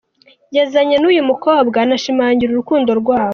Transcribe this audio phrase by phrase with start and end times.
[0.57, 3.29] yazanye n’uyu mukobwa anashimangira urukundo rwabo